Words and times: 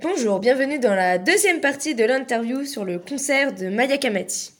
Bonjour, 0.00 0.40
bienvenue 0.40 0.78
dans 0.78 0.94
la 0.94 1.16
deuxième 1.18 1.60
partie 1.60 1.94
de 1.94 2.04
l'interview 2.04 2.64
sur 2.64 2.84
le 2.84 2.98
concert 2.98 3.54
de 3.54 3.68
Maya 3.68 3.96
Kamati. 3.96 4.52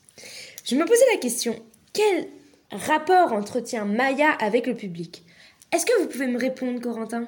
Je 0.65 0.75
me 0.75 0.85
posais 0.85 1.05
la 1.13 1.19
question, 1.21 1.55
quel 1.93 2.29
rapport 2.71 3.33
entretient 3.33 3.85
Maya 3.85 4.31
avec 4.41 4.67
le 4.67 4.75
public? 4.75 5.23
Est-ce 5.71 5.85
que 5.85 6.01
vous 6.01 6.09
pouvez 6.09 6.29
me 6.29 6.39
répondre, 6.39 6.81
Corentin? 6.81 7.27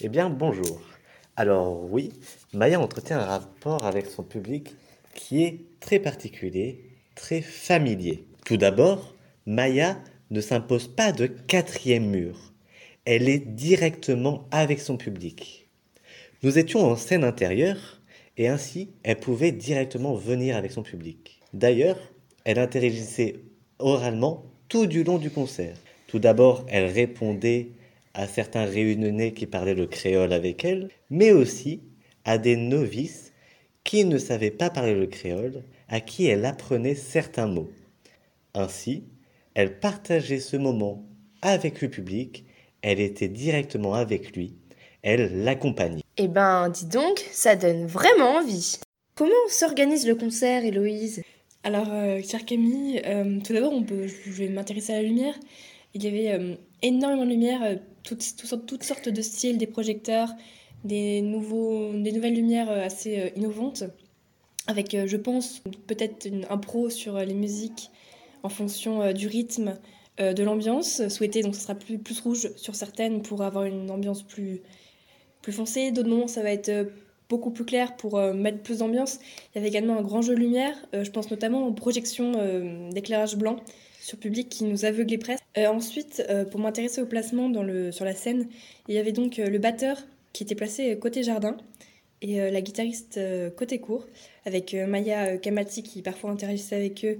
Eh 0.00 0.08
bien, 0.08 0.30
bonjour. 0.30 0.80
Alors 1.34 1.82
oui, 1.90 2.12
Maya 2.52 2.78
entretient 2.80 3.18
un 3.18 3.24
rapport 3.24 3.84
avec 3.84 4.06
son 4.06 4.22
public 4.22 4.76
qui 5.16 5.42
est 5.42 5.64
très 5.80 5.98
particulier, 5.98 6.84
très 7.16 7.40
familier. 7.40 8.24
Tout 8.44 8.56
d'abord, 8.56 9.16
Maya 9.44 10.00
ne 10.30 10.40
s'impose 10.40 10.86
pas 10.86 11.10
de 11.10 11.26
quatrième 11.26 12.06
mur. 12.06 12.52
Elle 13.06 13.28
est 13.28 13.40
directement 13.40 14.46
avec 14.52 14.78
son 14.78 14.96
public. 14.96 15.68
Nous 16.44 16.58
étions 16.58 16.84
en 16.84 16.94
scène 16.94 17.24
intérieure 17.24 18.00
et 18.36 18.46
ainsi 18.46 18.92
elle 19.02 19.18
pouvait 19.18 19.50
directement 19.50 20.14
venir 20.14 20.56
avec 20.56 20.70
son 20.70 20.84
public. 20.84 21.40
D'ailleurs, 21.54 21.98
elle 22.44 22.60
interagissait 22.60 23.40
oralement 23.80 24.44
tout 24.68 24.86
du 24.86 25.02
long 25.02 25.18
du 25.18 25.30
concert. 25.30 25.76
Tout 26.06 26.20
d'abord, 26.20 26.64
elle 26.68 26.84
répondait 26.84 27.72
à 28.18 28.26
certains 28.26 28.64
réunionnais 28.64 29.32
qui 29.32 29.46
parlaient 29.46 29.76
le 29.76 29.86
créole 29.86 30.32
avec 30.32 30.64
elle, 30.64 30.88
mais 31.08 31.30
aussi 31.30 31.82
à 32.24 32.36
des 32.36 32.56
novices 32.56 33.32
qui 33.84 34.04
ne 34.04 34.18
savaient 34.18 34.50
pas 34.50 34.70
parler 34.70 34.96
le 34.96 35.06
créole, 35.06 35.62
à 35.88 36.00
qui 36.00 36.26
elle 36.26 36.44
apprenait 36.44 36.96
certains 36.96 37.46
mots. 37.46 37.70
Ainsi, 38.54 39.04
elle 39.54 39.78
partageait 39.78 40.40
ce 40.40 40.56
moment 40.56 41.06
avec 41.42 41.80
le 41.80 41.88
public, 41.88 42.44
elle 42.82 42.98
était 42.98 43.28
directement 43.28 43.94
avec 43.94 44.34
lui, 44.34 44.56
elle 45.02 45.44
l'accompagnait. 45.44 46.02
Eh 46.16 46.26
ben, 46.26 46.70
dis 46.70 46.86
donc, 46.86 47.24
ça 47.30 47.54
donne 47.54 47.86
vraiment 47.86 48.38
envie. 48.38 48.80
Comment 49.14 49.30
s'organise 49.48 50.08
le 50.08 50.16
concert, 50.16 50.64
Héloïse? 50.64 51.22
Alors, 51.62 51.86
euh, 51.92 52.20
chère 52.28 52.44
Camille, 52.44 53.00
euh, 53.06 53.38
tout 53.44 53.52
d'abord, 53.52 53.72
on 53.72 53.84
peut, 53.84 54.08
je 54.08 54.32
vais 54.32 54.48
m'intéresser 54.48 54.92
à 54.92 54.96
la 54.96 55.02
lumière. 55.02 55.34
Il 55.94 56.04
y 56.04 56.06
avait 56.06 56.32
euh, 56.32 56.54
énormément 56.82 57.24
de 57.24 57.30
lumière, 57.30 57.62
euh, 57.62 57.76
toutes, 58.02 58.36
toutes, 58.36 58.82
sortes- 58.84 59.08
de 59.08 59.22
styles, 59.22 59.58
des 59.58 59.66
projecteurs, 59.66 60.30
des, 60.84 61.22
nouveaux, 61.22 61.92
des 61.92 62.12
nouvelles 62.12 62.34
lumières 62.34 62.70
euh, 62.70 62.84
assez 62.84 63.32
innovantes, 63.36 63.84
avec, 64.66 64.94
je 65.06 65.16
pense, 65.16 65.62
peut-être 65.86 66.28
un 66.50 66.58
pro 66.58 66.90
sur 66.90 67.18
les 67.18 67.32
musiques 67.32 67.90
en 68.42 68.50
fonction 68.50 69.14
du 69.14 69.26
rythme, 69.26 69.78
de 70.18 70.42
l'ambiance 70.42 71.08
souhaitée. 71.08 71.40
Donc, 71.40 71.54
ce 71.54 71.62
sera 71.62 71.74
plus, 71.74 71.96
plus 71.96 72.20
rouge 72.20 72.50
sur 72.56 72.74
certaines 72.74 73.22
pour 73.22 73.42
avoir 73.42 73.64
une 73.64 73.90
ambiance 73.90 74.22
plus, 74.22 74.60
plus 75.40 75.52
foncée. 75.52 75.90
D'autres 75.90 76.10
moments, 76.10 76.26
ça 76.26 76.42
va 76.42 76.50
être 76.50 76.92
beaucoup 77.30 77.50
plus 77.50 77.64
clair 77.64 77.96
pour 77.96 78.20
mettre 78.34 78.58
plus 78.58 78.80
d'ambiance. 78.80 79.20
Il 79.54 79.56
y 79.56 79.58
avait 79.58 79.68
également 79.68 79.96
un 79.96 80.02
grand 80.02 80.20
jeu 80.20 80.34
de 80.34 80.40
lumière. 80.40 80.76
je 80.92 81.10
pense 81.10 81.30
notamment 81.30 81.66
aux 81.66 81.72
projections 81.72 82.32
d'éclairage 82.92 83.36
blanc 83.36 83.56
sur 84.08 84.18
public 84.18 84.48
qui 84.48 84.64
nous 84.64 84.86
aveuglait 84.86 85.18
presque. 85.18 85.44
Euh, 85.58 85.66
ensuite, 85.66 86.24
euh, 86.30 86.46
pour 86.46 86.60
m'intéresser 86.60 87.02
au 87.02 87.06
placement 87.06 87.50
dans 87.50 87.62
le, 87.62 87.92
sur 87.92 88.06
la 88.06 88.14
scène, 88.14 88.48
il 88.88 88.94
y 88.94 88.98
avait 88.98 89.12
donc 89.12 89.38
euh, 89.38 89.50
le 89.50 89.58
batteur 89.58 89.98
qui 90.32 90.44
était 90.44 90.54
placé 90.54 90.98
côté 90.98 91.22
jardin 91.22 91.58
et 92.22 92.50
la 92.50 92.60
guitariste 92.60 93.20
côté 93.56 93.78
court, 93.78 94.04
avec 94.44 94.74
Maya 94.74 95.36
Kamati 95.38 95.84
qui 95.84 96.02
parfois 96.02 96.30
interagissait 96.30 96.74
avec 96.74 97.04
eux. 97.04 97.18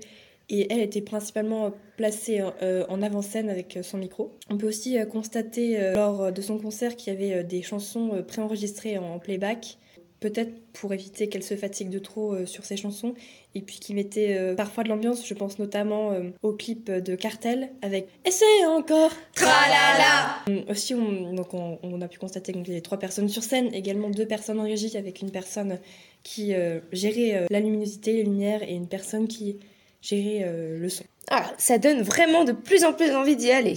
Et 0.49 0.73
elle 0.73 0.81
était 0.81 1.01
principalement 1.01 1.73
placée 1.97 2.43
en 2.43 3.03
avant-scène 3.03 3.49
avec 3.49 3.79
son 3.83 3.99
micro. 3.99 4.33
On 4.51 4.59
peut 4.59 4.67
aussi 4.67 4.97
constater 5.09 5.93
lors 5.95 6.33
de 6.33 6.43
son 6.43 6.59
concert 6.59 6.97
qu'il 6.97 7.13
y 7.13 7.17
avait 7.17 7.45
des 7.45 7.63
chansons 7.63 8.25
préenregistrées 8.27 8.99
en 8.99 9.21
playback, 9.21 9.79
peut-être 10.21 10.53
pour 10.73 10.93
éviter 10.93 11.29
qu'elle 11.29 11.43
se 11.43 11.57
fatigue 11.57 11.91
de 11.91 11.99
trop 11.99 12.35
euh, 12.35 12.47
sur 12.47 12.65
ses 12.65 12.77
chansons, 12.77 13.15
et 13.55 13.61
puis 13.61 13.79
qui 13.79 13.95
mettait 13.95 14.37
euh, 14.37 14.55
parfois 14.55 14.85
de 14.85 14.89
l'ambiance. 14.89 15.27
Je 15.27 15.35
pense 15.35 15.59
notamment 15.59 16.13
euh, 16.13 16.31
au 16.43 16.53
clip 16.53 16.91
de 16.91 17.15
Cartel 17.15 17.71
avec 17.83 18.09
Essaye 18.25 18.67
encore 18.67 19.13
Tralala 19.35 20.37
Hum, 20.49 20.65
Aussi, 20.69 20.95
on, 20.95 21.35
donc 21.35 21.55
on, 21.55 21.79
on 21.83 22.01
a 22.01 22.09
pu 22.09 22.19
constater 22.19 22.53
qu'il 22.53 22.67
y 22.69 22.71
avait 22.73 22.81
trois 22.81 22.99
personnes 22.99 23.29
sur 23.29 23.43
scène, 23.43 23.73
également 23.73 24.11
deux 24.11 24.27
personnes 24.27 24.61
en 24.61 24.65
régie, 24.65 24.97
avec 24.97 25.21
une 25.23 25.31
personne 25.31 25.79
qui 26.23 26.53
gérait 26.93 27.47
la 27.49 27.61
luminosité, 27.61 28.13
les 28.13 28.25
lumières, 28.25 28.63
et 28.63 28.75
une 28.75 28.89
personne 28.89 29.29
qui 29.29 29.59
gérait 30.03 30.47
le 30.77 30.89
son. 30.89 31.05
Ah, 31.31 31.51
ça 31.57 31.79
donne 31.79 32.03
vraiment 32.03 32.45
de 32.45 32.53
plus 32.53 32.85
en 32.85 32.93
plus 32.93 33.15
envie 33.15 33.37
d'y 33.37 33.51
aller. 33.51 33.77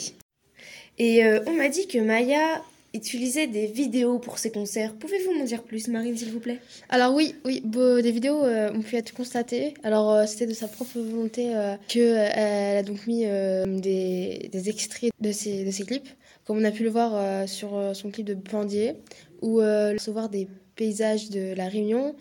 Et 0.98 1.24
on 1.48 1.54
m'a 1.54 1.70
dit 1.70 1.88
que 1.88 2.00
Maya 2.00 2.62
utilisait 2.94 3.48
des 3.48 3.68
vidéos 3.68 4.20
pour 4.20 4.38
ses 4.38 4.52
concerts. 4.52 4.94
Pouvez-vous 4.96 5.34
m'en 5.34 5.46
dire 5.46 5.64
plus, 5.64 5.88
Marine, 5.88 6.18
s'il 6.18 6.32
vous 6.32 6.40
plaît? 6.40 6.60
Alors 6.90 7.14
oui, 7.14 7.36
oui, 7.46 7.62
des 7.64 8.12
vidéos 8.12 8.44
euh, 8.44 8.72
ont 8.74 8.82
pu 8.82 8.96
être 8.98 9.14
constatées. 9.14 9.74
Alors 9.84 10.12
euh, 10.12 10.26
c'était 10.26 10.48
de 10.48 10.54
sa 10.54 10.68
propre 10.68 11.00
volonté 11.00 11.56
euh, 11.56 11.76
que 11.88 12.00
euh, 12.00 12.80
a 12.80 12.84
donc 12.84 13.08
mis 13.08 13.24
euh, 13.26 13.66
des, 13.80 14.50
des 14.52 14.70
extraits 14.70 15.12
de 15.22 15.32
ses, 15.32 15.64
de 15.64 15.72
ses 15.72 15.86
clips, 15.86 16.10
comme 16.46 16.58
on 16.58 16.64
a 16.64 16.72
pu 16.72 16.84
le 16.84 16.90
voir 16.90 17.48
sur 17.48 17.70
son 17.94 18.12
clip 18.12 18.26
de 18.26 18.34
Bandier, 18.34 18.96
où 19.42 19.58
recevoir 19.58 20.28
des 20.28 20.48
paysages 20.76 21.30
de 21.30 21.54
la 21.56 21.68
Réunion 21.68 22.16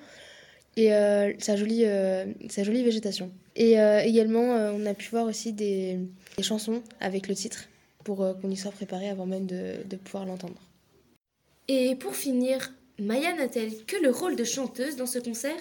et 0.76 0.90
sa 1.38 1.56
jolie 1.56 1.84
sa 2.48 2.62
jolie 2.62 2.84
végétation. 2.84 3.30
Et 3.56 3.76
également, 4.04 4.44
on 4.76 4.84
a 4.86 4.94
pu 4.94 5.08
voir 5.10 5.26
aussi 5.26 5.52
des, 5.52 5.98
des 6.36 6.42
chansons 6.42 6.82
avec 7.00 7.28
le 7.28 7.34
titre 7.34 7.68
pour 8.04 8.22
euh, 8.22 8.34
qu'on 8.34 8.50
y 8.50 8.56
soit 8.56 8.72
préparé 8.72 9.08
avant 9.08 9.26
même 9.26 9.46
de, 9.46 9.84
de 9.88 9.96
pouvoir 9.96 10.26
l'entendre. 10.26 10.60
Et 11.68 11.94
pour 11.96 12.16
finir, 12.16 12.72
Maya 12.98 13.34
n'a-t-elle 13.34 13.84
que 13.84 13.96
le 14.02 14.10
rôle 14.10 14.36
de 14.36 14.44
chanteuse 14.44 14.96
dans 14.96 15.06
ce 15.06 15.18
concert? 15.18 15.60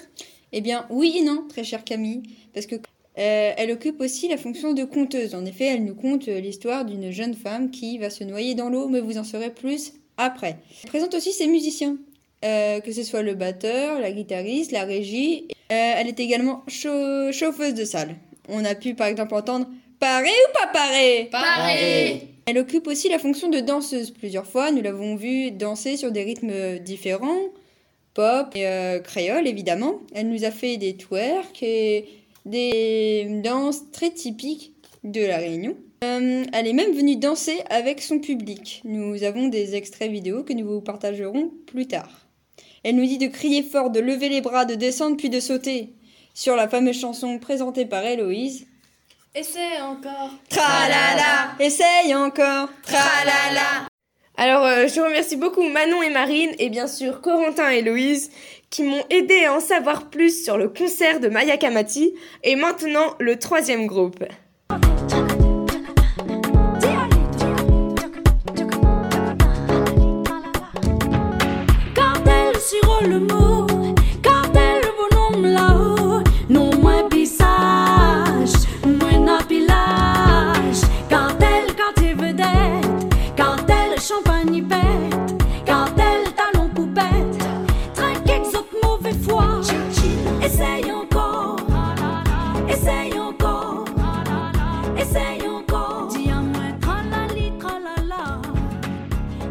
Eh 0.52 0.62
bien, 0.62 0.88
oui 0.90 1.18
et 1.20 1.24
non, 1.24 1.46
très 1.48 1.64
chère 1.64 1.84
Camille, 1.84 2.24
parce 2.54 2.66
que 2.66 2.76
euh, 2.76 3.54
elle 3.58 3.72
occupe 3.72 4.00
aussi 4.02 4.28
la 4.28 4.38
fonction 4.38 4.74
de 4.74 4.84
conteuse. 4.84 5.36
En 5.36 5.46
effet, 5.46 5.66
elle 5.66 5.84
nous 5.84 5.96
conte 5.96 6.28
euh, 6.28 6.40
l'histoire 6.40 6.86
d'une 6.86 7.12
jeune 7.12 7.36
femme 7.36 7.70
qui 7.70 7.98
va 7.98 8.10
se 8.10 8.24
noyer 8.24 8.56
dans 8.56 8.70
l'eau, 8.70 8.88
mais 8.88 9.02
vous 9.02 9.18
en 9.18 9.24
saurez 9.24 9.54
plus 9.54 9.94
après. 10.18 10.58
Elle 10.84 10.90
présente 10.90 11.14
aussi 11.14 11.32
ses 11.34 11.48
musiciens, 11.48 11.98
euh, 12.46 12.80
que 12.80 12.92
ce 12.92 13.04
soit 13.04 13.22
le 13.22 13.36
batteur, 13.36 14.00
la 14.00 14.12
guitariste, 14.12 14.72
la 14.72 14.86
régie. 14.86 15.48
Euh, 15.72 15.94
elle 15.98 16.08
est 16.08 16.20
également 16.20 16.64
chau- 16.68 17.32
chauffeuse 17.32 17.74
de 17.74 17.86
salle. 17.86 18.16
On 18.48 18.66
a 18.66 18.74
pu 18.74 18.96
par 18.96 19.08
exemple 19.08 19.36
entendre 19.36 19.68
Paré 20.00 20.30
ou 20.30 20.54
pas 20.54 20.68
paré? 20.68 21.28
Paré 21.30 22.28
Elle 22.46 22.58
occupe 22.58 22.88
aussi 22.88 23.10
la 23.10 23.20
fonction 23.20 23.50
de 23.50 23.60
danseuse. 23.60 24.12
Plusieurs 24.12 24.46
fois, 24.46 24.72
nous 24.72 24.82
l'avons 24.82 25.16
vue 25.16 25.52
danser 25.52 25.98
sur 25.98 26.12
des 26.12 26.24
rythmes 26.24 26.80
différents, 26.80 27.50
pop 28.14 28.56
et 28.56 28.66
euh, 28.66 29.00
créole 29.00 29.46
évidemment. 29.46 30.00
Elle 30.16 30.30
nous 30.30 30.46
a 30.46 30.52
fait 30.52 30.78
des 30.78 30.96
twerks 30.96 31.62
et 31.62 32.06
des 32.46 33.42
danses 33.44 33.92
très 33.92 34.12
typiques 34.12 34.74
de 35.04 35.26
la 35.26 35.38
Réunion. 35.38 35.76
Euh, 36.06 36.46
elle 36.54 36.68
est 36.68 36.74
même 36.74 36.94
venue 36.94 37.18
danser 37.18 37.60
avec 37.70 38.02
son 38.02 38.20
public. 38.20 38.82
Nous 38.86 39.24
avons 39.24 39.50
des 39.50 39.76
extraits 39.76 40.10
vidéo 40.10 40.44
que 40.44 40.54
nous 40.54 40.66
vous 40.66 40.82
partagerons 40.82 41.52
plus 41.68 41.88
tard. 41.88 42.28
Elle 42.84 42.96
nous 42.96 43.06
dit 43.06 43.18
de 43.18 43.28
crier 43.28 43.64
fort, 43.64 43.90
de 43.90 44.00
lever 44.00 44.30
les 44.30 44.40
bras, 44.40 44.64
de 44.64 44.76
descendre 44.76 45.18
puis 45.18 45.30
de 45.30 45.42
sauter. 45.42 45.90
Sur 46.34 46.56
la 46.56 46.70
fameuse 46.70 46.98
chanson 46.98 47.38
présentée 47.38 47.86
par 47.86 48.06
Héloïse. 48.06 48.66
Essaye 49.36 49.80
encore. 49.82 50.32
Tralala. 50.50 51.56
Essaye 51.60 52.16
encore. 52.16 52.70
Tralala. 52.82 53.88
Alors, 54.38 54.66
euh, 54.66 54.88
je 54.88 55.00
remercie 55.02 55.36
beaucoup 55.36 55.62
Manon 55.62 56.02
et 56.02 56.10
Marine, 56.10 56.52
et 56.58 56.70
bien 56.70 56.88
sûr 56.88 57.22
Corentin 57.22 57.72
et 57.72 57.80
Héloïse, 57.80 58.32
qui 58.72 58.84
m'ont 58.84 59.04
aidé 59.12 59.46
à 59.46 59.54
en 59.54 59.60
savoir 59.60 60.10
plus 60.10 60.44
sur 60.44 60.58
le 60.58 60.70
concert 60.70 61.20
de 61.20 61.28
Maya 61.28 61.58
Kamati, 61.58 62.16
et 62.44 62.56
maintenant 62.56 63.16
le 63.20 63.38
troisième 63.38 63.86
groupe. 63.86 64.24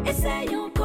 Essaye 0.09 0.78